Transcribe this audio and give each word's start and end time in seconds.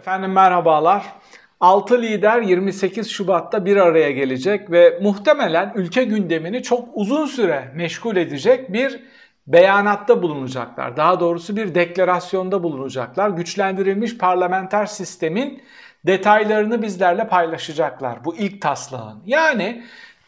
Efendim 0.00 0.32
merhabalar. 0.32 1.04
6 1.60 2.02
lider 2.02 2.42
28 2.42 3.10
Şubat'ta 3.10 3.64
bir 3.64 3.76
araya 3.76 4.10
gelecek 4.10 4.70
ve 4.70 4.98
muhtemelen 5.02 5.72
ülke 5.74 6.04
gündemini 6.04 6.62
çok 6.62 6.88
uzun 6.94 7.26
süre 7.26 7.72
meşgul 7.74 8.16
edecek 8.16 8.72
bir 8.72 9.00
beyanatta 9.46 10.22
bulunacaklar. 10.22 10.96
Daha 10.96 11.20
doğrusu 11.20 11.56
bir 11.56 11.74
deklarasyonda 11.74 12.62
bulunacaklar. 12.62 13.30
Güçlendirilmiş 13.30 14.18
parlamenter 14.18 14.86
sistemin 14.86 15.62
detaylarını 16.06 16.82
bizlerle 16.82 17.28
paylaşacaklar. 17.28 18.24
Bu 18.24 18.36
ilk 18.36 18.62
taslağın. 18.62 19.22
Yani 19.26 19.82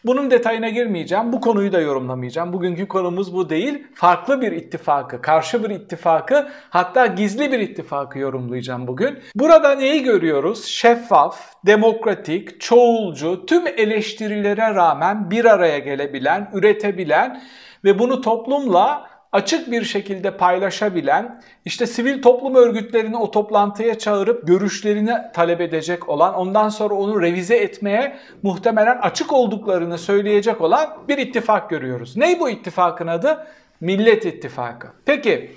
bunun 0.05 0.31
detayına 0.31 0.69
girmeyeceğim. 0.69 1.33
Bu 1.33 1.41
konuyu 1.41 1.71
da 1.71 1.79
yorumlamayacağım. 1.79 2.53
Bugünkü 2.53 2.87
konumuz 2.87 3.33
bu 3.33 3.49
değil. 3.49 3.83
Farklı 3.95 4.41
bir 4.41 4.51
ittifakı, 4.51 5.21
karşı 5.21 5.63
bir 5.63 5.69
ittifakı, 5.69 6.47
hatta 6.69 7.05
gizli 7.05 7.51
bir 7.51 7.59
ittifakı 7.59 8.19
yorumlayacağım 8.19 8.87
bugün. 8.87 9.19
Burada 9.35 9.75
neyi 9.75 10.03
görüyoruz? 10.03 10.65
Şeffaf, 10.65 11.53
demokratik, 11.65 12.61
çoğulcu, 12.61 13.45
tüm 13.45 13.67
eleştirilere 13.67 14.75
rağmen 14.75 15.31
bir 15.31 15.45
araya 15.45 15.79
gelebilen, 15.79 16.49
üretebilen 16.53 17.41
ve 17.83 17.99
bunu 17.99 18.21
toplumla 18.21 19.12
açık 19.33 19.71
bir 19.71 19.83
şekilde 19.83 20.37
paylaşabilen, 20.37 21.41
işte 21.65 21.87
sivil 21.87 22.21
toplum 22.21 22.55
örgütlerini 22.55 23.17
o 23.17 23.31
toplantıya 23.31 23.97
çağırıp 23.97 24.47
görüşlerini 24.47 25.13
talep 25.33 25.61
edecek 25.61 26.09
olan, 26.09 26.33
ondan 26.33 26.69
sonra 26.69 26.93
onu 26.93 27.21
revize 27.21 27.55
etmeye 27.55 28.17
muhtemelen 28.43 28.97
açık 28.97 29.33
olduklarını 29.33 29.97
söyleyecek 29.97 30.61
olan 30.61 30.89
bir 31.07 31.17
ittifak 31.17 31.69
görüyoruz. 31.69 32.17
Ney 32.17 32.39
bu 32.39 32.49
ittifakın 32.49 33.07
adı? 33.07 33.47
Millet 33.81 34.25
İttifakı. 34.25 34.87
Peki 35.05 35.51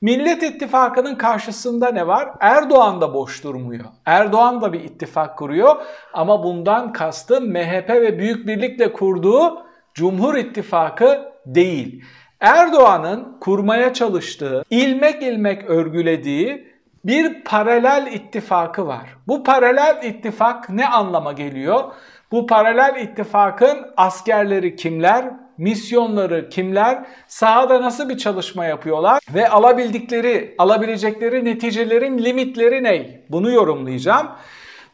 Millet 0.00 0.42
İttifakı'nın 0.42 1.14
karşısında 1.14 1.88
ne 1.92 2.06
var? 2.06 2.28
Erdoğan 2.40 3.00
da 3.00 3.14
boş 3.14 3.44
durmuyor. 3.44 3.84
Erdoğan 4.06 4.60
da 4.60 4.72
bir 4.72 4.80
ittifak 4.80 5.38
kuruyor 5.38 5.76
ama 6.12 6.44
bundan 6.44 6.92
kastı 6.92 7.40
MHP 7.40 7.90
ve 7.90 8.18
Büyük 8.18 8.46
Birlik'le 8.46 8.92
kurduğu 8.92 9.62
Cumhur 9.94 10.34
İttifakı 10.34 11.32
değil. 11.46 12.04
Erdoğan'ın 12.42 13.36
kurmaya 13.40 13.92
çalıştığı, 13.92 14.64
ilmek 14.70 15.22
ilmek 15.22 15.70
örgülediği 15.70 16.72
bir 17.04 17.44
paralel 17.44 18.12
ittifakı 18.12 18.86
var. 18.86 19.16
Bu 19.28 19.44
paralel 19.44 20.00
ittifak 20.02 20.70
ne 20.70 20.88
anlama 20.88 21.32
geliyor? 21.32 21.84
Bu 22.32 22.46
paralel 22.46 23.02
ittifakın 23.02 23.86
askerleri 23.96 24.76
kimler, 24.76 25.24
misyonları 25.58 26.48
kimler, 26.48 27.04
sahada 27.28 27.82
nasıl 27.82 28.08
bir 28.08 28.18
çalışma 28.18 28.64
yapıyorlar 28.64 29.20
ve 29.34 29.48
alabildikleri, 29.48 30.54
alabilecekleri 30.58 31.44
neticelerin 31.44 32.18
limitleri 32.18 32.82
ne? 32.82 33.20
Bunu 33.28 33.50
yorumlayacağım. 33.50 34.28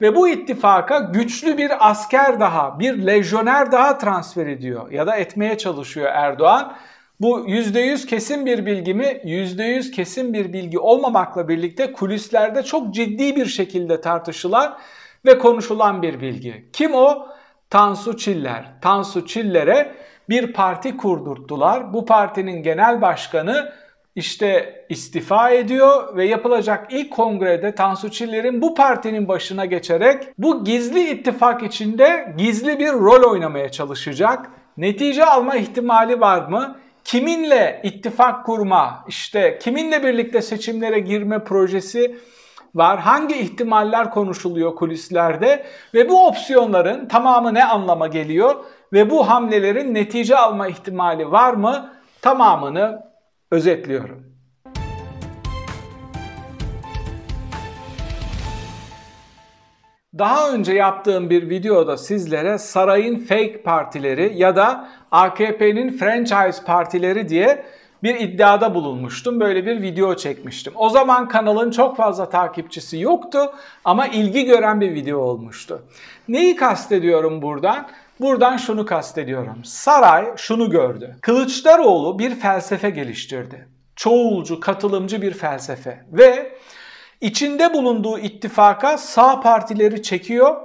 Ve 0.01 0.17
bu 0.17 0.29
ittifaka 0.29 0.99
güçlü 0.99 1.59
bir 1.59 1.91
asker 1.91 2.41
daha, 2.41 2.79
bir 2.79 3.07
lejyoner 3.07 3.73
daha 3.73 3.99
transfer 3.99 4.47
ediyor 4.47 4.91
ya 4.91 5.07
da 5.07 5.17
etmeye 5.17 5.59
çalışıyor 5.59 6.11
Erdoğan. 6.15 6.73
Bu 7.21 7.49
%100 7.49 8.07
kesin 8.07 8.47
bir 8.47 8.67
bilgi 8.67 8.95
mi? 8.95 9.21
%100 9.25 9.91
kesin 9.91 10.33
bir 10.33 10.53
bilgi 10.53 10.79
olmamakla 10.79 11.49
birlikte 11.49 11.93
kulislerde 11.93 12.63
çok 12.63 12.95
ciddi 12.95 13.37
bir 13.37 13.47
şekilde 13.47 14.01
tartışılan 14.01 14.79
ve 15.27 15.39
konuşulan 15.39 16.03
bir 16.03 16.21
bilgi. 16.21 16.69
Kim 16.73 16.95
o? 16.95 17.29
Tansu 17.71 18.17
Çiller. 18.17 18.73
Tansu 18.83 19.27
Çiller'e 19.27 19.95
bir 20.29 20.53
parti 20.53 20.97
kurdurttular. 20.97 21.93
Bu 21.93 22.05
partinin 22.05 22.63
genel 22.63 23.01
başkanı 23.03 23.73
işte 24.15 24.75
istifa 24.89 25.51
ediyor 25.51 26.17
ve 26.17 26.25
yapılacak 26.25 26.87
ilk 26.91 27.13
kongrede 27.13 27.75
Tansu 27.75 28.11
Çiller'in 28.11 28.63
bu 28.63 28.75
partinin 28.75 29.29
başına 29.29 29.65
geçerek 29.65 30.23
bu 30.39 30.65
gizli 30.65 31.11
ittifak 31.11 31.63
içinde 31.63 32.35
gizli 32.39 32.79
bir 32.79 32.93
rol 32.93 33.31
oynamaya 33.31 33.69
çalışacak. 33.69 34.51
Netice 34.77 35.25
alma 35.25 35.57
ihtimali 35.57 36.21
var 36.21 36.49
mı? 36.49 36.77
Kiminle 37.09 37.81
ittifak 37.83 38.47
kurma, 38.47 39.05
işte 39.09 39.59
kiminle 39.59 40.03
birlikte 40.03 40.43
seçimlere 40.43 40.99
girme 40.99 41.45
projesi 41.45 42.17
var. 42.75 42.99
Hangi 43.01 43.35
ihtimaller 43.35 44.11
konuşuluyor 44.11 44.77
kulislerde 44.77 45.67
ve 45.95 46.09
bu 46.09 46.27
opsiyonların 46.27 47.09
tamamı 47.09 47.55
ne 47.55 47.65
anlama 47.65 48.07
geliyor 48.07 48.65
ve 48.93 49.11
bu 49.11 49.29
hamlelerin 49.29 49.95
netice 49.95 50.37
alma 50.37 50.69
ihtimali 50.69 51.31
var 51.31 51.55
mı? 51.55 51.93
Tamamını 52.23 53.03
özetliyorum. 53.51 54.29
Daha 60.19 60.51
önce 60.51 60.73
yaptığım 60.73 61.31
bir 61.31 61.51
videoda 61.51 61.97
sizlere 61.97 62.59
sarayın 62.59 63.19
fake 63.19 63.63
partileri 63.63 64.33
ya 64.37 64.57
da 64.57 64.89
AKP'nin 65.13 65.91
franchise 65.99 66.65
partileri 66.65 67.29
diye 67.29 67.65
bir 68.03 68.21
iddiada 68.21 68.75
bulunmuştum. 68.75 69.41
Böyle 69.41 69.67
bir 69.67 69.83
video 69.83 70.17
çekmiştim. 70.17 70.73
O 70.77 70.89
zaman 70.89 71.29
kanalın 71.29 71.71
çok 71.71 71.97
fazla 71.97 72.29
takipçisi 72.29 72.99
yoktu 72.99 73.53
ama 73.85 74.07
ilgi 74.07 74.45
gören 74.45 74.81
bir 74.81 74.95
video 74.95 75.19
olmuştu. 75.19 75.83
Neyi 76.29 76.57
kastediyorum 76.57 77.43
buradan? 77.43 77.89
Buradan 78.21 78.57
şunu 78.57 78.87
kastediyorum. 78.87 79.65
Saray 79.65 80.27
şunu 80.37 80.71
gördü. 80.71 81.17
Kılıçdaroğlu 81.21 82.19
bir 82.19 82.35
felsefe 82.35 82.91
geliştirdi. 82.91 83.69
Çoğulcu, 83.97 84.61
katılımcı 84.61 85.23
bir 85.23 85.33
felsefe 85.33 86.05
ve 86.13 86.59
İçinde 87.21 87.75
bulunduğu 87.75 88.19
ittifaka 88.19 88.99
sağ 88.99 89.41
partileri 89.41 90.03
çekiyor. 90.03 90.57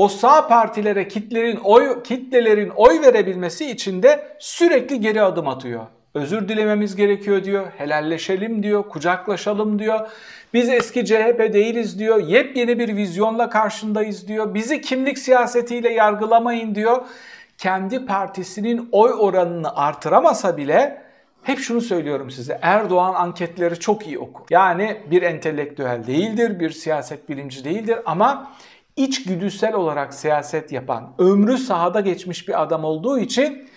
O 0.00 0.08
sağ 0.08 0.48
partilere 0.48 1.08
kitlerin 1.08 1.56
oy 1.56 2.02
kitlelerin 2.02 2.70
oy 2.76 3.00
verebilmesi 3.00 3.70
için 3.70 4.02
de 4.02 4.36
sürekli 4.38 5.00
geri 5.00 5.22
adım 5.22 5.48
atıyor. 5.48 5.86
Özür 6.14 6.48
dilememiz 6.48 6.96
gerekiyor 6.96 7.44
diyor, 7.44 7.66
helalleşelim 7.78 8.62
diyor, 8.62 8.88
kucaklaşalım 8.88 9.78
diyor. 9.78 10.08
Biz 10.54 10.68
eski 10.68 11.04
CHP 11.04 11.38
değiliz 11.52 11.98
diyor, 11.98 12.28
yepyeni 12.28 12.78
bir 12.78 12.96
vizyonla 12.96 13.50
karşındayız 13.50 14.28
diyor. 14.28 14.54
Bizi 14.54 14.80
kimlik 14.80 15.18
siyasetiyle 15.18 15.92
yargılamayın 15.92 16.74
diyor. 16.74 17.02
Kendi 17.58 18.06
partisinin 18.06 18.88
oy 18.92 19.12
oranını 19.18 19.76
artıramasa 19.76 20.56
bile 20.56 21.02
hep 21.42 21.58
şunu 21.58 21.80
söylüyorum 21.80 22.30
size. 22.30 22.58
Erdoğan 22.62 23.14
anketleri 23.14 23.78
çok 23.78 24.06
iyi 24.06 24.18
okur. 24.18 24.44
Yani 24.50 24.96
bir 25.10 25.22
entelektüel 25.22 26.06
değildir, 26.06 26.60
bir 26.60 26.70
siyaset 26.70 27.28
bilimci 27.28 27.64
değildir 27.64 27.98
ama 28.06 28.52
içgüdüsel 28.96 29.74
olarak 29.74 30.14
siyaset 30.14 30.72
yapan, 30.72 31.14
ömrü 31.18 31.58
sahada 31.58 32.00
geçmiş 32.00 32.48
bir 32.48 32.62
adam 32.62 32.84
olduğu 32.84 33.18
için 33.18 33.68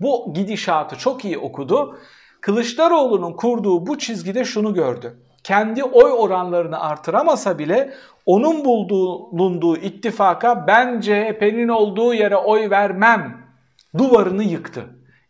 bu 0.00 0.34
gidişatı 0.34 0.98
çok 0.98 1.24
iyi 1.24 1.38
okudu. 1.38 1.98
Kılıçdaroğlu'nun 2.40 3.32
kurduğu 3.32 3.86
bu 3.86 3.98
çizgide 3.98 4.44
şunu 4.44 4.74
gördü. 4.74 5.18
Kendi 5.44 5.84
oy 5.84 6.12
oranlarını 6.12 6.80
artıramasa 6.80 7.58
bile 7.58 7.94
onun 8.26 8.64
bulunduğu 8.64 9.76
ittifaka 9.76 10.66
ben 10.66 11.00
CHP'nin 11.00 11.68
olduğu 11.68 12.14
yere 12.14 12.36
oy 12.36 12.70
vermem 12.70 13.36
duvarını 13.98 14.44
yıktı. 14.44 14.84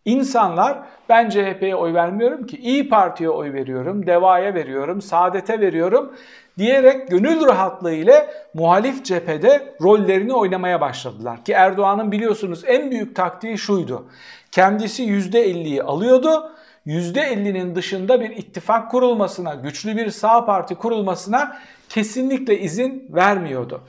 İnsanlar 0.05 0.79
ben 1.09 1.29
CHP'ye 1.29 1.77
oy 1.77 1.95
vermiyorum 1.95 2.47
ki 2.47 2.57
İyi 2.57 2.89
Parti'ye 2.89 3.31
oy 3.31 3.53
veriyorum, 3.53 4.07
DEVA'ya 4.07 4.55
veriyorum, 4.55 5.03
Saadet'e 5.03 5.61
veriyorum 5.61 6.13
diyerek 6.59 7.09
gönül 7.09 7.47
rahatlığı 7.47 7.95
ile 7.95 8.31
muhalif 8.55 9.05
cephede 9.05 9.75
rollerini 9.83 10.35
oynamaya 10.35 10.81
başladılar. 10.81 11.45
Ki 11.45 11.53
Erdoğan'ın 11.53 12.13
biliyorsunuz 12.13 12.63
en 12.67 12.91
büyük 12.91 13.17
taktiği 13.17 13.59
şuydu. 13.59 14.07
Kendisi 14.53 15.03
%50'yi 15.03 15.83
alıyordu. 15.83 16.53
%50'nin 16.87 17.75
dışında 17.75 18.21
bir 18.21 18.31
ittifak 18.31 18.91
kurulmasına, 18.91 19.55
güçlü 19.55 19.97
bir 19.97 20.11
sağ 20.11 20.45
parti 20.45 20.75
kurulmasına 20.75 21.57
kesinlikle 21.89 22.59
izin 22.59 23.07
vermiyordu. 23.11 23.81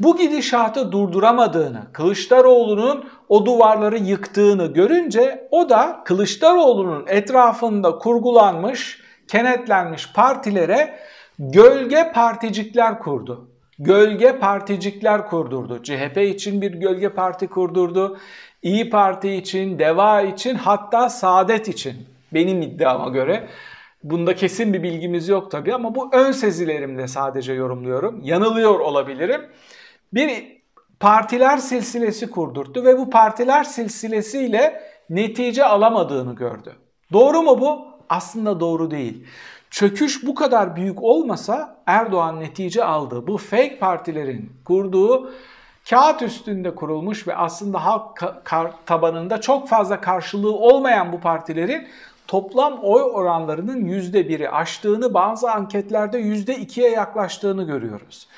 Bu 0.00 0.16
gidişatı 0.16 0.92
durduramadığını, 0.92 1.82
Kılıçdaroğlu'nun 1.92 3.04
o 3.28 3.46
duvarları 3.46 3.98
yıktığını 3.98 4.66
görünce 4.66 5.48
o 5.50 5.68
da 5.68 6.00
Kılıçdaroğlu'nun 6.04 7.04
etrafında 7.06 7.98
kurgulanmış, 7.98 9.00
kenetlenmiş 9.28 10.12
partilere 10.12 10.98
gölge 11.38 12.12
particikler 12.14 12.98
kurdu. 12.98 13.48
Gölge 13.78 14.38
particikler 14.38 15.26
kurdurdu. 15.26 15.82
CHP 15.82 16.16
için 16.16 16.62
bir 16.62 16.72
gölge 16.72 17.08
parti 17.08 17.46
kurdurdu. 17.46 18.18
İyi 18.62 18.90
Parti 18.90 19.34
için, 19.34 19.78
DEVA 19.78 20.22
için 20.22 20.54
hatta 20.54 21.08
Saadet 21.08 21.68
için 21.68 21.94
benim 22.34 22.62
iddiama 22.62 23.08
göre. 23.08 23.48
Bunda 24.04 24.34
kesin 24.34 24.72
bir 24.72 24.82
bilgimiz 24.82 25.28
yok 25.28 25.50
tabii 25.50 25.74
ama 25.74 25.94
bu 25.94 26.10
ön 26.12 26.32
sezilerimle 26.32 27.08
sadece 27.08 27.52
yorumluyorum. 27.52 28.20
Yanılıyor 28.22 28.80
olabilirim 28.80 29.42
bir 30.14 30.62
partiler 31.00 31.58
silsilesi 31.58 32.30
kurdurttu 32.30 32.84
ve 32.84 32.98
bu 32.98 33.10
partiler 33.10 33.64
silsilesiyle 33.64 34.82
netice 35.10 35.64
alamadığını 35.64 36.34
gördü. 36.34 36.72
Doğru 37.12 37.42
mu 37.42 37.60
bu? 37.60 37.86
Aslında 38.08 38.60
doğru 38.60 38.90
değil. 38.90 39.26
Çöküş 39.72 40.26
bu 40.26 40.34
kadar 40.34 40.76
büyük 40.76 41.02
olmasa 41.02 41.76
Erdoğan 41.86 42.40
netice 42.40 42.84
aldı. 42.84 43.26
Bu 43.26 43.38
fake 43.38 43.78
partilerin 43.78 44.52
kurduğu 44.64 45.32
kağıt 45.90 46.22
üstünde 46.22 46.74
kurulmuş 46.74 47.28
ve 47.28 47.36
aslında 47.36 47.84
halk 47.84 48.86
tabanında 48.86 49.40
çok 49.40 49.68
fazla 49.68 50.00
karşılığı 50.00 50.56
olmayan 50.56 51.12
bu 51.12 51.20
partilerin 51.20 51.88
toplam 52.28 52.78
oy 52.82 53.02
oranlarının 53.02 53.84
%1'i 53.86 54.48
aştığını 54.48 55.14
bazı 55.14 55.50
anketlerde 55.50 56.20
%2'ye 56.20 56.90
yaklaştığını 56.90 57.62
görüyoruz. 57.62 58.28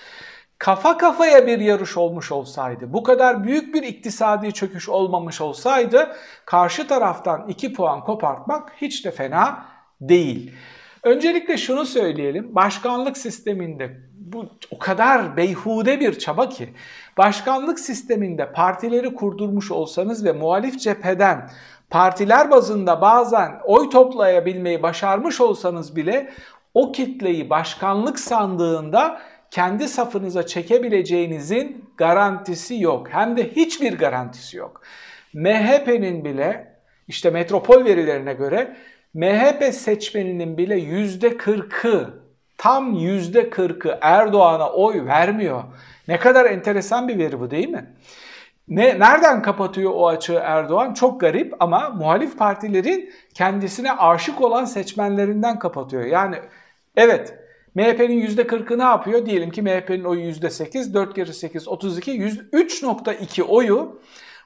Kafa 0.58 0.96
kafaya 0.96 1.46
bir 1.46 1.58
yarış 1.58 1.96
olmuş 1.96 2.32
olsaydı, 2.32 2.92
bu 2.92 3.02
kadar 3.02 3.44
büyük 3.44 3.74
bir 3.74 3.82
iktisadi 3.82 4.52
çöküş 4.52 4.88
olmamış 4.88 5.40
olsaydı 5.40 6.16
karşı 6.46 6.86
taraftan 6.86 7.48
2 7.48 7.72
puan 7.72 8.00
kopartmak 8.00 8.72
hiç 8.76 9.04
de 9.04 9.10
fena 9.10 9.64
değil. 10.00 10.54
Öncelikle 11.04 11.56
şunu 11.56 11.86
söyleyelim. 11.86 12.54
Başkanlık 12.54 13.16
sisteminde 13.16 13.96
bu 14.18 14.46
o 14.70 14.78
kadar 14.78 15.36
beyhude 15.36 16.00
bir 16.00 16.18
çaba 16.18 16.48
ki 16.48 16.68
başkanlık 17.18 17.80
sisteminde 17.80 18.52
partileri 18.52 19.14
kurdurmuş 19.14 19.70
olsanız 19.70 20.24
ve 20.24 20.32
muhalif 20.32 20.80
cepheden 20.80 21.50
partiler 21.90 22.50
bazında 22.50 23.00
bazen 23.00 23.52
oy 23.64 23.90
toplayabilmeyi 23.90 24.82
başarmış 24.82 25.40
olsanız 25.40 25.96
bile 25.96 26.30
o 26.74 26.92
kitleyi 26.92 27.50
başkanlık 27.50 28.18
sandığında 28.18 29.20
kendi 29.50 29.88
safınıza 29.88 30.46
çekebileceğinizin 30.46 31.84
garantisi 31.96 32.80
yok. 32.80 33.06
Hem 33.10 33.36
de 33.36 33.50
hiçbir 33.50 33.98
garantisi 33.98 34.56
yok. 34.56 34.82
MHP'nin 35.34 36.24
bile 36.24 36.74
işte 37.08 37.30
metropol 37.30 37.84
verilerine 37.84 38.32
göre 38.32 38.76
MHP 39.14 39.74
seçmeninin 39.74 40.58
bile 40.58 40.76
yüzde 40.76 41.36
kırkı, 41.36 42.10
tam 42.58 42.94
yüzde 42.94 43.50
kırkı 43.50 43.98
Erdoğan'a 44.00 44.70
oy 44.70 45.06
vermiyor. 45.06 45.64
Ne 46.08 46.18
kadar 46.18 46.44
enteresan 46.44 47.08
bir 47.08 47.18
veri 47.18 47.40
bu 47.40 47.50
değil 47.50 47.68
mi? 47.68 47.94
Ne, 48.68 48.98
nereden 48.98 49.42
kapatıyor 49.42 49.92
o 49.94 50.08
açığı 50.08 50.40
Erdoğan? 50.44 50.94
Çok 50.94 51.20
garip 51.20 51.54
ama 51.60 51.90
muhalif 51.90 52.38
partilerin 52.38 53.12
kendisine 53.34 53.92
aşık 53.92 54.40
olan 54.40 54.64
seçmenlerinden 54.64 55.58
kapatıyor. 55.58 56.04
Yani 56.04 56.36
evet 56.96 57.34
MHP'nin 57.74 58.26
%40'ı 58.26 58.78
ne 58.78 58.82
yapıyor? 58.82 59.26
Diyelim 59.26 59.50
ki 59.50 59.62
MHP'nin 59.62 60.04
oyu 60.04 60.30
%8, 60.30 60.94
4 60.94 61.14
kere 61.14 61.32
8, 61.32 61.68
32, 61.68 62.10
3.2 62.12 63.42
oyu 63.42 64.00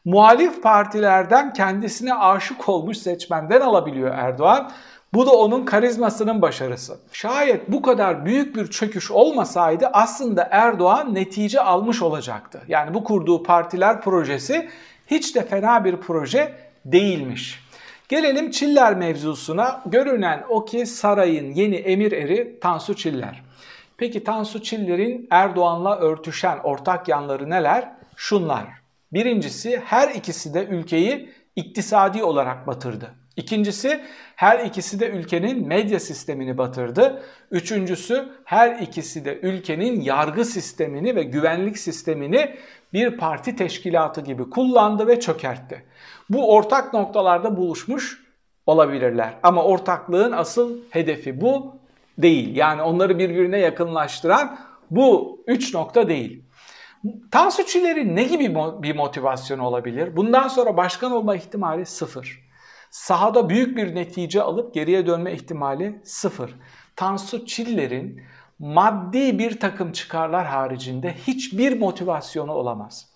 muhalif 0.08 0.62
partilerden 0.62 1.52
kendisine 1.52 2.14
aşık 2.14 2.68
olmuş 2.68 2.98
seçmenden 2.98 3.60
alabiliyor 3.60 4.14
Erdoğan. 4.14 4.70
Bu 5.14 5.26
da 5.26 5.30
onun 5.30 5.64
karizmasının 5.64 6.42
başarısı. 6.42 6.98
Şayet 7.12 7.72
bu 7.72 7.82
kadar 7.82 8.24
büyük 8.24 8.56
bir 8.56 8.66
çöküş 8.66 9.10
olmasaydı 9.10 9.86
aslında 9.92 10.48
Erdoğan 10.50 11.14
netice 11.14 11.60
almış 11.60 12.02
olacaktı. 12.02 12.62
Yani 12.68 12.94
bu 12.94 13.04
kurduğu 13.04 13.42
partiler 13.42 14.00
projesi 14.00 14.68
hiç 15.06 15.34
de 15.34 15.44
fena 15.46 15.84
bir 15.84 15.96
proje 15.96 16.54
değilmiş. 16.84 17.60
Gelelim 18.08 18.50
Çiller 18.50 18.96
mevzusuna. 18.96 19.82
Görünen 19.86 20.44
o 20.48 20.64
ki 20.64 20.86
sarayın 20.86 21.54
yeni 21.54 21.76
emir 21.76 22.12
eri 22.12 22.60
Tansu 22.60 22.96
Çiller. 22.96 23.42
Peki 23.96 24.24
Tansu 24.24 24.62
Çiller'in 24.62 25.26
Erdoğan'la 25.30 25.96
örtüşen 25.96 26.58
ortak 26.58 27.08
yanları 27.08 27.50
neler? 27.50 27.92
Şunlar. 28.16 28.77
Birincisi 29.12 29.82
her 29.84 30.14
ikisi 30.14 30.54
de 30.54 30.66
ülkeyi 30.66 31.30
iktisadi 31.56 32.22
olarak 32.22 32.66
batırdı. 32.66 33.14
İkincisi 33.36 34.00
her 34.36 34.64
ikisi 34.64 35.00
de 35.00 35.08
ülkenin 35.08 35.66
medya 35.66 36.00
sistemini 36.00 36.58
batırdı. 36.58 37.22
Üçüncüsü 37.50 38.28
her 38.44 38.78
ikisi 38.78 39.24
de 39.24 39.38
ülkenin 39.42 40.00
yargı 40.00 40.44
sistemini 40.44 41.16
ve 41.16 41.22
güvenlik 41.22 41.78
sistemini 41.78 42.56
bir 42.92 43.16
parti 43.16 43.56
teşkilatı 43.56 44.20
gibi 44.20 44.50
kullandı 44.50 45.06
ve 45.06 45.20
çökertti. 45.20 45.84
Bu 46.30 46.54
ortak 46.54 46.94
noktalarda 46.94 47.56
buluşmuş 47.56 48.24
olabilirler. 48.66 49.34
Ama 49.42 49.64
ortaklığın 49.64 50.32
asıl 50.32 50.78
hedefi 50.90 51.40
bu 51.40 51.76
değil. 52.18 52.56
Yani 52.56 52.82
onları 52.82 53.18
birbirine 53.18 53.58
yakınlaştıran 53.58 54.58
bu 54.90 55.38
üç 55.46 55.74
nokta 55.74 56.08
değil. 56.08 56.42
Tansu 57.30 57.66
Çiller'in 57.66 58.16
ne 58.16 58.24
gibi 58.24 58.54
bir 58.54 58.96
motivasyonu 58.96 59.62
olabilir? 59.66 60.16
Bundan 60.16 60.48
sonra 60.48 60.76
başkan 60.76 61.12
olma 61.12 61.36
ihtimali 61.36 61.86
sıfır. 61.86 62.48
Sahada 62.90 63.48
büyük 63.48 63.76
bir 63.76 63.94
netice 63.94 64.42
alıp 64.42 64.74
geriye 64.74 65.06
dönme 65.06 65.32
ihtimali 65.32 66.00
sıfır. 66.04 66.54
Tansu 66.96 67.46
Çiller'in 67.46 68.22
maddi 68.58 69.38
bir 69.38 69.60
takım 69.60 69.92
çıkarlar 69.92 70.46
haricinde 70.46 71.14
hiçbir 71.26 71.80
motivasyonu 71.80 72.52
olamaz. 72.52 73.08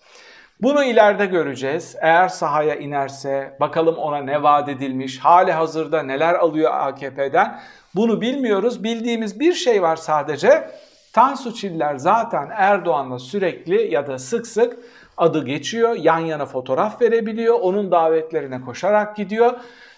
Bunu 0.61 0.83
ileride 0.83 1.25
göreceğiz. 1.25 1.95
Eğer 2.01 2.27
sahaya 2.27 2.75
inerse 2.75 3.57
bakalım 3.59 3.95
ona 3.95 4.17
ne 4.17 4.43
vaat 4.43 4.69
edilmiş, 4.69 5.19
hali 5.19 5.51
hazırda 5.51 6.03
neler 6.03 6.33
alıyor 6.33 6.71
AKP'den 6.73 7.59
bunu 7.95 8.21
bilmiyoruz. 8.21 8.83
Bildiğimiz 8.83 9.39
bir 9.39 9.53
şey 9.53 9.81
var 9.81 9.95
sadece. 9.95 10.69
Tansu 11.13 11.53
Çiller 11.53 11.95
zaten 11.95 12.49
Erdoğan'la 12.51 13.19
sürekli 13.19 13.93
ya 13.93 14.07
da 14.07 14.19
sık 14.19 14.47
sık 14.47 14.77
adı 15.17 15.45
geçiyor. 15.45 15.95
Yan 15.95 16.19
yana 16.19 16.45
fotoğraf 16.45 17.01
verebiliyor. 17.01 17.59
Onun 17.61 17.91
davetlerine 17.91 18.61
koşarak 18.61 19.15
gidiyor. 19.15 19.53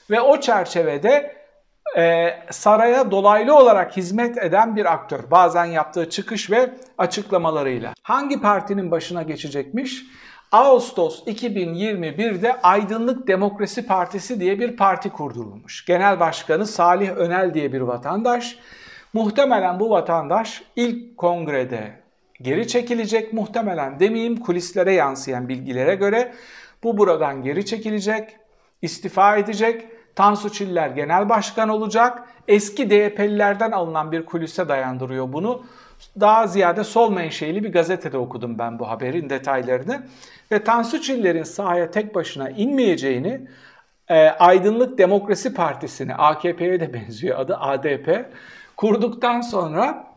Ve 0.09 0.21
o 0.21 0.39
çerçevede 0.39 1.35
e, 1.97 2.29
saraya 2.51 3.11
dolaylı 3.11 3.57
olarak 3.57 3.97
hizmet 3.97 4.37
eden 4.37 4.75
bir 4.75 4.93
aktör. 4.93 5.19
Bazen 5.31 5.65
yaptığı 5.65 6.09
çıkış 6.09 6.51
ve 6.51 6.69
açıklamalarıyla. 6.97 7.93
Hangi 8.03 8.41
partinin 8.41 8.91
başına 8.91 9.23
geçecekmiş? 9.23 10.03
Ağustos 10.51 11.27
2021'de 11.27 12.61
Aydınlık 12.61 13.27
Demokrasi 13.27 13.87
Partisi 13.87 14.39
diye 14.39 14.59
bir 14.59 14.77
parti 14.77 15.09
kurdurulmuş. 15.09 15.85
Genel 15.85 16.19
Başkanı 16.19 16.65
Salih 16.65 17.09
Önel 17.09 17.53
diye 17.53 17.73
bir 17.73 17.81
vatandaş. 17.81 18.57
Muhtemelen 19.15 19.79
bu 19.79 19.89
vatandaş 19.89 20.63
ilk 20.75 21.17
kongrede 21.17 21.91
geri 22.41 22.67
çekilecek. 22.67 23.33
Muhtemelen 23.33 23.99
demeyeyim 23.99 24.37
kulislere 24.37 24.93
yansıyan 24.93 25.49
bilgilere 25.49 25.95
göre 25.95 26.33
bu 26.83 26.97
buradan 26.97 27.43
geri 27.43 27.65
çekilecek, 27.65 28.37
istifa 28.81 29.37
edecek. 29.37 29.85
Tansu 30.15 30.51
Çiller 30.51 30.89
genel 30.89 31.29
başkan 31.29 31.69
olacak. 31.69 32.23
Eski 32.47 32.89
DYP'lilerden 32.89 33.71
alınan 33.71 34.11
bir 34.11 34.25
kulise 34.25 34.69
dayandırıyor 34.69 35.33
bunu. 35.33 35.63
Daha 36.19 36.47
ziyade 36.47 36.83
sol 36.83 37.11
menşeili 37.11 37.63
bir 37.63 37.71
gazetede 37.71 38.17
okudum 38.17 38.59
ben 38.59 38.79
bu 38.79 38.89
haberin 38.89 39.29
detaylarını. 39.29 40.03
Ve 40.51 40.63
Tansu 40.63 41.01
Çiller'in 41.01 41.43
sahaya 41.43 41.91
tek 41.91 42.15
başına 42.15 42.49
inmeyeceğini 42.49 43.41
e, 44.09 44.29
Aydınlık 44.29 44.97
Demokrasi 44.97 45.53
Partisi'ni, 45.53 46.15
AKP'ye 46.15 46.79
de 46.79 46.93
benziyor 46.93 47.39
adı 47.39 47.57
ADP, 47.57 48.25
kurduktan 48.77 49.41
sonra 49.41 50.07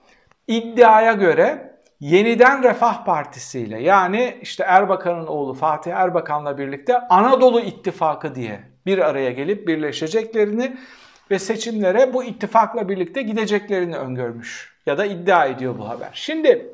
iddiaya 0.47 1.13
göre 1.13 1.75
yeniden 2.01 2.63
Refah 2.63 3.05
Partisi 3.05 3.61
ile 3.61 3.83
yani 3.83 4.39
işte 4.43 4.65
Erbakan'ın 4.65 5.27
oğlu 5.27 5.55
Fatih 5.55 5.93
Erbakan'la 5.93 6.59
birlikte 6.59 6.99
Anadolu 6.99 7.61
İttifakı 7.61 8.35
diye 8.35 8.61
bir 8.87 8.99
araya 8.99 9.31
gelip 9.31 9.69
birleşeceklerini 9.69 10.77
ve 11.31 11.39
seçimlere 11.39 12.15
bu 12.15 12.25
ittifakla 12.25 12.89
birlikte 12.89 13.23
gideceklerini 13.23 13.97
öngörmüş 13.97 14.75
ya 14.87 14.99
da 14.99 15.05
iddia 15.05 15.47
ediyor 15.47 15.79
bu 15.79 15.89
haber. 15.89 16.11
Şimdi 16.13 16.69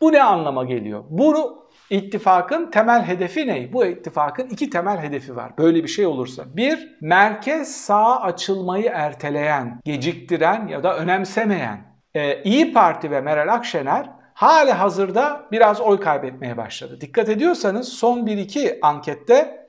bu 0.00 0.12
ne 0.12 0.22
anlama 0.22 0.64
geliyor? 0.64 1.04
Bunu 1.10 1.64
ittifakın 1.90 2.70
temel 2.70 3.02
hedefi 3.02 3.46
ne? 3.46 3.72
Bu 3.72 3.84
ittifakın 3.84 4.48
iki 4.48 4.70
temel 4.70 4.98
hedefi 4.98 5.36
var. 5.36 5.52
Böyle 5.58 5.82
bir 5.82 5.88
şey 5.88 6.06
olursa. 6.06 6.44
Bir, 6.56 6.96
merkez 7.00 7.76
sağ 7.76 8.20
açılmayı 8.20 8.90
erteleyen, 8.94 9.80
geciktiren 9.84 10.68
ya 10.68 10.82
da 10.82 10.96
önemsemeyen 10.96 11.90
e, 12.14 12.42
İyi 12.42 12.72
Parti 12.72 13.10
ve 13.10 13.20
Meral 13.20 13.54
Akşener 13.54 14.10
hali 14.34 14.72
hazırda 14.72 15.46
biraz 15.52 15.80
oy 15.80 16.00
kaybetmeye 16.00 16.56
başladı. 16.56 17.00
Dikkat 17.00 17.28
ediyorsanız 17.28 17.88
son 17.88 18.26
1-2 18.26 18.78
ankette 18.82 19.66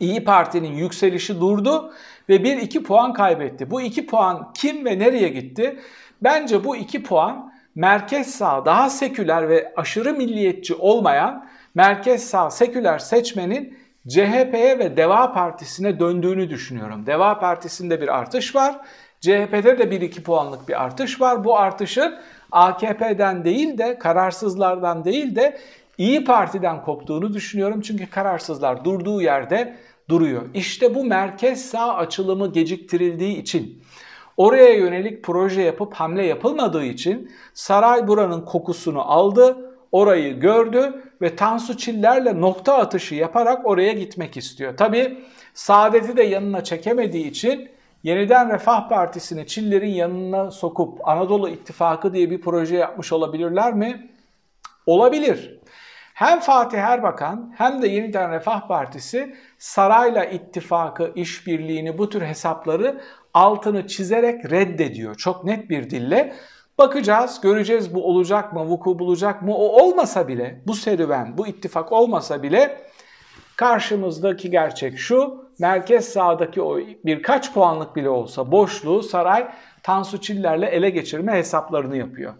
İyi 0.00 0.24
Parti'nin 0.24 0.72
yükselişi 0.72 1.40
durdu 1.40 1.92
ve 2.28 2.36
1-2 2.36 2.82
puan 2.82 3.12
kaybetti. 3.12 3.70
Bu 3.70 3.80
2 3.80 4.06
puan 4.06 4.52
kim 4.52 4.84
ve 4.84 4.98
nereye 4.98 5.28
gitti? 5.28 5.80
Bence 6.22 6.64
bu 6.64 6.76
2 6.76 7.02
puan 7.02 7.52
merkez 7.78 8.34
sağ 8.34 8.64
daha 8.64 8.90
seküler 8.90 9.48
ve 9.48 9.72
aşırı 9.76 10.12
milliyetçi 10.12 10.74
olmayan 10.74 11.48
merkez 11.74 12.30
sağ 12.30 12.50
seküler 12.50 12.98
seçmenin 12.98 13.78
CHP'ye 14.08 14.78
ve 14.78 14.96
Deva 14.96 15.32
Partisi'ne 15.32 16.00
döndüğünü 16.00 16.50
düşünüyorum. 16.50 17.06
Deva 17.06 17.38
Partisi'nde 17.38 18.00
bir 18.00 18.18
artış 18.18 18.54
var. 18.54 18.76
CHP'de 19.20 19.78
de 19.78 19.84
1-2 19.84 20.22
puanlık 20.22 20.68
bir 20.68 20.82
artış 20.84 21.20
var. 21.20 21.44
Bu 21.44 21.58
artışın 21.58 22.18
AKP'den 22.52 23.44
değil 23.44 23.78
de 23.78 23.98
kararsızlardan 23.98 25.04
değil 25.04 25.36
de 25.36 25.58
İyi 25.98 26.24
Parti'den 26.24 26.82
koptuğunu 26.82 27.34
düşünüyorum. 27.34 27.80
Çünkü 27.80 28.10
kararsızlar 28.10 28.84
durduğu 28.84 29.22
yerde 29.22 29.76
duruyor. 30.08 30.42
İşte 30.54 30.94
bu 30.94 31.04
merkez 31.04 31.64
sağ 31.64 31.94
açılımı 31.94 32.52
geciktirildiği 32.52 33.36
için 33.36 33.82
Oraya 34.38 34.74
yönelik 34.74 35.24
proje 35.24 35.62
yapıp 35.62 35.94
hamle 35.94 36.26
yapılmadığı 36.26 36.84
için 36.84 37.30
saray 37.54 38.08
buranın 38.08 38.40
kokusunu 38.40 39.00
aldı, 39.12 39.74
orayı 39.92 40.40
gördü 40.40 41.02
ve 41.22 41.36
Tansu 41.36 41.76
Çiller'le 41.76 42.40
nokta 42.40 42.78
atışı 42.78 43.14
yaparak 43.14 43.66
oraya 43.66 43.92
gitmek 43.92 44.36
istiyor. 44.36 44.76
Tabi 44.76 45.18
Saadet'i 45.54 46.16
de 46.16 46.22
yanına 46.22 46.64
çekemediği 46.64 47.30
için 47.30 47.68
yeniden 48.02 48.52
Refah 48.52 48.88
Partisi'ni 48.88 49.46
Çiller'in 49.46 49.90
yanına 49.90 50.50
sokup 50.50 51.08
Anadolu 51.08 51.48
İttifakı 51.48 52.14
diye 52.14 52.30
bir 52.30 52.40
proje 52.40 52.76
yapmış 52.76 53.12
olabilirler 53.12 53.74
mi? 53.74 54.10
Olabilir. 54.86 55.57
Hem 56.18 56.40
Fatih 56.40 56.78
Erbakan 56.78 57.54
hem 57.58 57.82
de 57.82 57.88
Yeniden 57.88 58.32
Refah 58.32 58.68
Partisi 58.68 59.36
sarayla 59.58 60.24
ittifakı, 60.24 61.12
işbirliğini 61.14 61.98
bu 61.98 62.08
tür 62.08 62.22
hesapları 62.22 63.00
altını 63.34 63.86
çizerek 63.86 64.50
reddediyor. 64.50 65.14
Çok 65.14 65.44
net 65.44 65.70
bir 65.70 65.90
dille. 65.90 66.34
Bakacağız, 66.78 67.40
göreceğiz 67.40 67.94
bu 67.94 68.08
olacak 68.08 68.52
mı, 68.52 68.64
vuku 68.64 68.98
bulacak 68.98 69.42
mı? 69.42 69.54
O 69.54 69.82
olmasa 69.82 70.28
bile, 70.28 70.62
bu 70.66 70.74
serüven, 70.74 71.38
bu 71.38 71.46
ittifak 71.46 71.92
olmasa 71.92 72.42
bile 72.42 72.80
karşımızdaki 73.56 74.50
gerçek 74.50 74.98
şu. 74.98 75.48
Merkez 75.58 76.08
sağdaki 76.08 76.62
o 76.62 76.78
birkaç 77.04 77.54
puanlık 77.54 77.96
bile 77.96 78.08
olsa 78.08 78.52
boşluğu 78.52 79.02
saray 79.02 79.48
Tansu 79.82 80.20
Çiller'le 80.20 80.62
ele 80.62 80.90
geçirme 80.90 81.32
hesaplarını 81.32 81.96
yapıyor. 81.96 82.34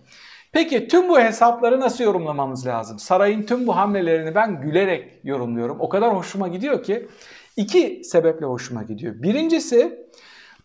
Peki 0.53 0.89
tüm 0.89 1.09
bu 1.09 1.21
hesapları 1.21 1.81
nasıl 1.81 2.05
yorumlamamız 2.05 2.67
lazım? 2.67 2.99
Sarayın 2.99 3.43
tüm 3.43 3.67
bu 3.67 3.77
hamlelerini 3.77 4.35
ben 4.35 4.61
gülerek 4.61 5.21
yorumluyorum. 5.25 5.77
O 5.81 5.89
kadar 5.89 6.17
hoşuma 6.17 6.49
gidiyor 6.49 6.83
ki 6.83 7.09
iki 7.57 8.01
sebeple 8.05 8.47
hoşuma 8.47 8.83
gidiyor. 8.83 9.15
Birincisi 9.23 10.09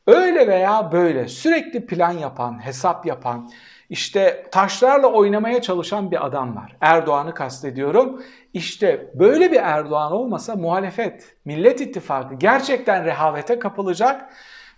öyle 0.08 0.48
veya 0.48 0.92
böyle 0.92 1.28
sürekli 1.28 1.86
plan 1.86 2.12
yapan, 2.12 2.66
hesap 2.66 3.06
yapan, 3.06 3.50
işte 3.90 4.46
taşlarla 4.52 5.08
oynamaya 5.08 5.62
çalışan 5.62 6.12
bir 6.12 6.26
adam 6.26 6.56
var. 6.56 6.76
Erdoğan'ı 6.82 7.34
kastediyorum. 7.34 8.24
İşte 8.54 9.12
böyle 9.14 9.52
bir 9.52 9.60
Erdoğan 9.64 10.12
olmasa 10.12 10.56
muhalefet, 10.56 11.36
Millet 11.46 11.82
İttifakı 11.82 12.36
gerçekten 12.36 13.06
rehavete 13.06 13.60
kapılacak 13.60 14.34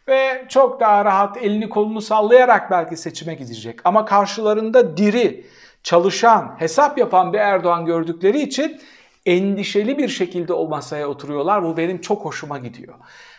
ve 0.08 0.46
çok 0.50 0.80
daha 0.80 1.06
rahat 1.06 1.38
elini 1.38 1.70
kolunu 1.70 2.02
sallayarak 2.02 2.72
belki 2.72 2.98
seçime 2.98 3.34
gidecek. 3.34 3.80
Ama 3.84 4.06
karşılarında 4.06 4.98
diri, 4.98 5.46
çalışan, 5.84 6.56
hesap 6.58 6.98
yapan 6.98 7.34
bir 7.34 7.40
Erdoğan 7.40 7.86
gördükleri 7.86 8.42
için 8.42 8.82
endişeli 9.26 9.98
bir 9.98 10.08
şekilde 10.08 10.54
o 10.54 10.68
masaya 10.68 11.08
oturuyorlar. 11.08 11.64
Bu 11.64 11.78
benim 11.78 12.02
çok 12.02 12.26
hoşuma 12.26 12.58
gidiyor. 12.58 12.94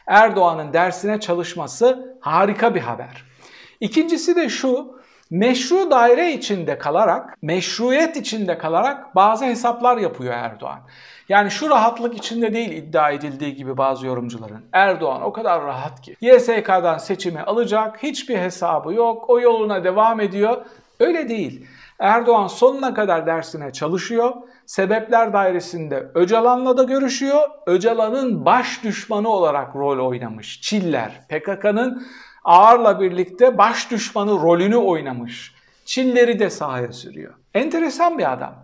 Erdoğan'ın 0.06 0.72
dersine 0.72 1.20
çalışması 1.20 2.16
harika 2.20 2.74
bir 2.74 2.80
haber. 2.80 3.24
İkincisi 3.80 4.36
de 4.36 4.48
şu, 4.48 5.00
meşru 5.30 5.90
daire 5.90 6.32
içinde 6.32 6.78
kalarak, 6.78 7.42
meşruiyet 7.42 8.16
içinde 8.16 8.58
kalarak 8.58 9.14
bazı 9.16 9.44
hesaplar 9.44 9.96
yapıyor 9.96 10.34
Erdoğan. 10.34 10.80
Yani 11.28 11.50
şu 11.50 11.70
rahatlık 11.70 12.16
içinde 12.16 12.54
değil 12.54 12.72
iddia 12.72 13.10
edildiği 13.10 13.54
gibi 13.54 13.76
bazı 13.76 14.06
yorumcuların. 14.06 14.64
Erdoğan 14.72 15.22
o 15.22 15.32
kadar 15.32 15.62
rahat 15.62 16.00
ki 16.00 16.16
YSK'dan 16.20 16.98
seçimi 16.98 17.40
alacak, 17.40 18.02
hiçbir 18.02 18.38
hesabı 18.38 18.94
yok, 18.94 19.30
o 19.30 19.40
yoluna 19.40 19.84
devam 19.84 20.20
ediyor. 20.20 20.64
Öyle 21.00 21.28
değil. 21.28 21.66
Erdoğan 21.98 22.46
sonuna 22.46 22.94
kadar 22.94 23.26
dersine 23.26 23.72
çalışıyor. 23.72 24.34
Sebepler 24.66 25.32
dairesinde 25.32 26.06
Öcalan'la 26.14 26.78
da 26.78 26.82
görüşüyor. 26.82 27.48
Öcalan'ın 27.66 28.44
baş 28.44 28.84
düşmanı 28.84 29.28
olarak 29.28 29.76
rol 29.76 30.08
oynamış. 30.08 30.60
Çiller, 30.60 31.20
PKK'nın 31.28 32.06
Ağar'la 32.46 33.00
birlikte 33.00 33.58
baş 33.58 33.90
düşmanı 33.90 34.30
rolünü 34.30 34.76
oynamış. 34.76 35.54
Çilleri 35.84 36.38
de 36.38 36.50
sahaya 36.50 36.92
sürüyor. 36.92 37.34
Enteresan 37.54 38.18
bir 38.18 38.32
adam. 38.32 38.54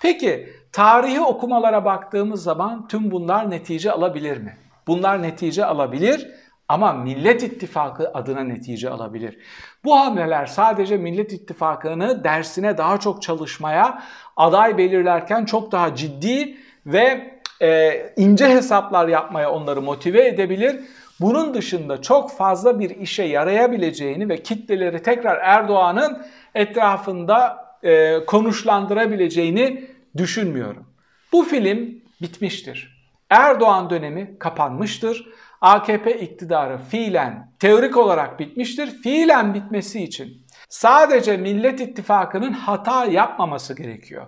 Peki 0.00 0.48
tarihi 0.72 1.20
okumalara 1.20 1.84
baktığımız 1.84 2.42
zaman 2.42 2.88
tüm 2.88 3.10
bunlar 3.10 3.50
netice 3.50 3.92
alabilir 3.92 4.38
mi? 4.38 4.56
Bunlar 4.86 5.22
netice 5.22 5.64
alabilir 5.64 6.30
ama 6.68 6.92
Millet 6.92 7.42
İttifakı 7.42 8.10
adına 8.14 8.40
netice 8.40 8.90
alabilir. 8.90 9.38
Bu 9.84 9.96
hamleler 9.96 10.46
sadece 10.46 10.96
Millet 10.96 11.32
İttifakı'nı 11.32 12.24
dersine 12.24 12.78
daha 12.78 13.00
çok 13.00 13.22
çalışmaya, 13.22 14.02
aday 14.36 14.78
belirlerken 14.78 15.44
çok 15.44 15.72
daha 15.72 15.94
ciddi 15.94 16.56
ve 16.86 17.34
e, 17.62 18.00
ince 18.16 18.48
hesaplar 18.48 19.08
yapmaya 19.08 19.50
onları 19.50 19.82
motive 19.82 20.26
edebilir. 20.26 20.80
Bunun 21.20 21.54
dışında 21.54 22.02
çok 22.02 22.30
fazla 22.36 22.80
bir 22.80 22.90
işe 22.90 23.22
yarayabileceğini 23.22 24.28
ve 24.28 24.42
kitleleri 24.42 25.02
tekrar 25.02 25.38
Erdoğan'ın 25.42 26.22
etrafında 26.54 27.66
e, 27.82 28.24
konuşlandırabileceğini 28.24 29.90
düşünmüyorum. 30.16 30.86
Bu 31.32 31.44
film 31.44 32.02
bitmiştir. 32.22 33.08
Erdoğan 33.30 33.90
dönemi 33.90 34.38
kapanmıştır. 34.38 35.28
AKP 35.60 36.20
iktidarı 36.20 36.78
fiilen 36.78 37.52
teorik 37.58 37.96
olarak 37.96 38.40
bitmiştir. 38.40 38.86
Fiilen 38.86 39.54
bitmesi 39.54 40.04
için 40.04 40.46
sadece 40.68 41.36
Millet 41.36 41.80
İttifakı'nın 41.80 42.52
hata 42.52 43.04
yapmaması 43.04 43.76
gerekiyor. 43.76 44.26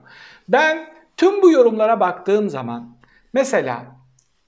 Ben 0.48 0.94
tüm 1.16 1.42
bu 1.42 1.50
yorumlara 1.50 2.00
baktığım 2.00 2.50
zaman 2.50 2.96
mesela 3.32 3.86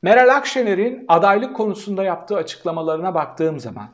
Meral 0.02 0.36
Akşener'in 0.36 1.04
adaylık 1.08 1.56
konusunda 1.56 2.04
yaptığı 2.04 2.36
açıklamalarına 2.36 3.14
baktığım 3.14 3.60
zaman 3.60 3.88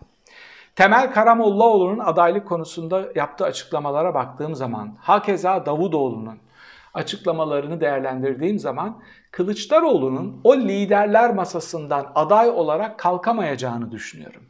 Temel 0.77 1.13
Karamollaoğlu'nun 1.13 1.99
adaylık 1.99 2.49
konusunda 2.49 3.05
yaptığı 3.15 3.45
açıklamalara 3.45 4.15
baktığım 4.15 4.55
zaman, 4.55 4.97
hakeza 5.01 5.67
Davutoğlu'nun 5.67 6.39
açıklamalarını 6.95 7.81
değerlendirdiğim 7.81 8.59
zaman 8.59 9.03
Kılıçdaroğlu'nun 9.31 10.41
o 10.45 10.57
liderler 10.57 11.35
masasından 11.35 12.13
aday 12.15 12.49
olarak 12.49 12.99
kalkamayacağını 12.99 13.93
düşünüyorum. 13.93 14.43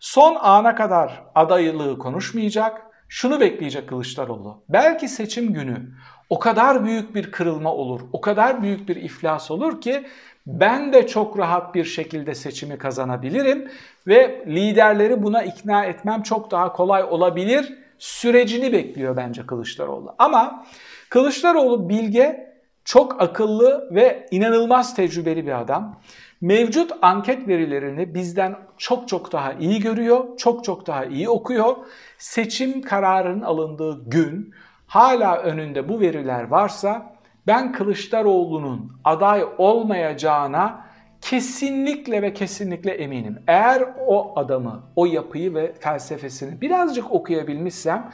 Son 0.00 0.36
ana 0.40 0.74
kadar 0.74 1.22
adaylığı 1.34 1.98
konuşmayacak, 1.98 2.82
şunu 3.08 3.40
bekleyecek 3.40 3.88
Kılıçdaroğlu. 3.88 4.62
Belki 4.68 5.08
seçim 5.08 5.52
günü 5.52 5.90
o 6.30 6.38
kadar 6.38 6.84
büyük 6.84 7.14
bir 7.14 7.30
kırılma 7.32 7.74
olur, 7.74 8.00
o 8.12 8.20
kadar 8.20 8.62
büyük 8.62 8.88
bir 8.88 8.96
iflas 8.96 9.50
olur 9.50 9.80
ki 9.80 10.06
ben 10.46 10.92
de 10.92 11.06
çok 11.06 11.38
rahat 11.38 11.74
bir 11.74 11.84
şekilde 11.84 12.34
seçimi 12.34 12.78
kazanabilirim 12.78 13.70
ve 14.06 14.44
liderleri 14.46 15.22
buna 15.22 15.42
ikna 15.42 15.84
etmem 15.84 16.22
çok 16.22 16.50
daha 16.50 16.72
kolay 16.72 17.02
olabilir 17.02 17.74
sürecini 17.98 18.72
bekliyor 18.72 19.16
bence 19.16 19.46
Kılıçdaroğlu. 19.46 20.14
Ama 20.18 20.66
Kılıçdaroğlu 21.08 21.88
bilge, 21.88 22.50
çok 22.84 23.22
akıllı 23.22 23.88
ve 23.94 24.26
inanılmaz 24.30 24.94
tecrübeli 24.94 25.46
bir 25.46 25.60
adam. 25.60 26.00
Mevcut 26.40 26.92
anket 27.02 27.48
verilerini 27.48 28.14
bizden 28.14 28.56
çok 28.78 29.08
çok 29.08 29.32
daha 29.32 29.52
iyi 29.52 29.80
görüyor, 29.80 30.36
çok 30.36 30.64
çok 30.64 30.86
daha 30.86 31.04
iyi 31.04 31.28
okuyor. 31.28 31.76
Seçim 32.18 32.82
kararının 32.82 33.40
alındığı 33.40 34.10
gün 34.10 34.54
hala 34.86 35.36
önünde 35.36 35.88
bu 35.88 36.00
veriler 36.00 36.42
varsa 36.42 37.19
ben 37.46 37.72
Kılıçdaroğlu'nun 37.72 38.92
aday 39.04 39.44
olmayacağına 39.58 40.86
kesinlikle 41.20 42.22
ve 42.22 42.34
kesinlikle 42.34 42.90
eminim. 42.90 43.42
Eğer 43.46 43.84
o 44.06 44.32
adamı, 44.36 44.80
o 44.96 45.06
yapıyı 45.06 45.54
ve 45.54 45.72
felsefesini 45.72 46.60
birazcık 46.60 47.12
okuyabilmişsem 47.12 48.10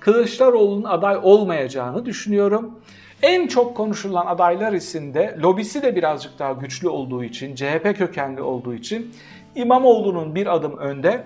Kılıçdaroğlu'nun 0.00 0.84
aday 0.84 1.16
olmayacağını 1.22 2.06
düşünüyorum. 2.06 2.80
En 3.22 3.46
çok 3.46 3.76
konuşulan 3.76 4.26
adaylar 4.26 4.72
içinde 4.72 5.36
lobisi 5.42 5.82
de 5.82 5.96
birazcık 5.96 6.38
daha 6.38 6.52
güçlü 6.52 6.88
olduğu 6.88 7.24
için, 7.24 7.54
CHP 7.54 7.94
kökenli 7.98 8.42
olduğu 8.42 8.74
için 8.74 9.14
İmamoğlu'nun 9.54 10.34
bir 10.34 10.54
adım 10.54 10.76
önde 10.76 11.24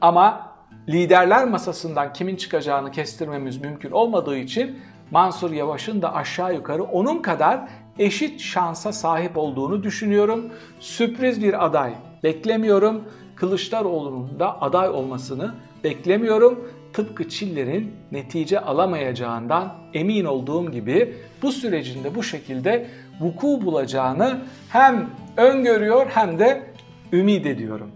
ama 0.00 0.52
liderler 0.88 1.48
masasından 1.48 2.12
kimin 2.12 2.36
çıkacağını 2.36 2.90
kestirmemiz 2.90 3.60
mümkün 3.60 3.90
olmadığı 3.90 4.36
için 4.36 4.78
Mansur 5.10 5.50
Yavaş'ın 5.50 6.02
da 6.02 6.14
aşağı 6.14 6.54
yukarı 6.54 6.82
onun 6.82 7.22
kadar 7.22 7.68
eşit 7.98 8.40
şansa 8.40 8.92
sahip 8.92 9.36
olduğunu 9.36 9.82
düşünüyorum. 9.82 10.50
Sürpriz 10.80 11.42
bir 11.42 11.64
aday 11.64 11.94
beklemiyorum. 12.22 13.04
Kılıçdaroğlu'nun 13.36 14.40
da 14.40 14.62
aday 14.62 14.88
olmasını 14.88 15.54
beklemiyorum. 15.84 16.68
Tıpkı 16.92 17.28
Çiller'in 17.28 17.92
netice 18.12 18.60
alamayacağından 18.60 19.74
emin 19.94 20.24
olduğum 20.24 20.70
gibi 20.70 21.16
bu 21.42 21.52
sürecinde 21.52 22.14
bu 22.14 22.22
şekilde 22.22 22.86
vuku 23.20 23.46
bulacağını 23.46 24.40
hem 24.68 25.10
öngörüyor 25.36 26.06
hem 26.06 26.38
de 26.38 26.70
ümit 27.12 27.46
ediyorum. 27.46 27.90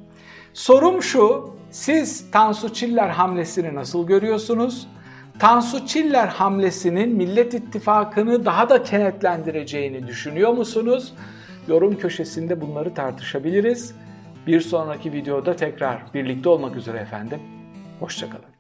Sorum 0.54 1.02
şu, 1.02 1.50
siz 1.71 2.31
Tansu 2.31 2.73
Çiller 2.73 3.09
hamlesini 3.09 3.75
nasıl 3.75 4.07
görüyorsunuz? 4.07 4.87
Tansu 5.42 5.87
Çiller 5.87 6.28
hamlesinin 6.28 7.16
Millet 7.16 7.54
İttifakı'nı 7.54 8.44
daha 8.44 8.68
da 8.68 8.82
kenetlendireceğini 8.82 10.06
düşünüyor 10.06 10.52
musunuz? 10.52 11.14
Yorum 11.68 11.99
köşesinde 11.99 12.61
bunları 12.61 12.94
tartışabiliriz. 12.94 13.94
Bir 14.46 14.61
sonraki 14.61 15.12
videoda 15.12 15.56
tekrar 15.56 16.02
birlikte 16.14 16.49
olmak 16.49 16.76
üzere 16.76 16.99
efendim. 16.99 17.40
Hoşçakalın. 18.00 18.51